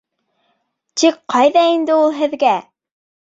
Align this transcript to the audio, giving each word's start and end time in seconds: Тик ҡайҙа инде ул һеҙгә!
Тик 1.01 1.19
ҡайҙа 1.33 1.67
инде 1.75 1.99
ул 1.99 2.15
һеҙгә! 2.23 2.55